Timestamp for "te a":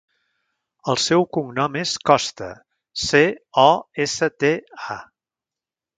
4.45-4.99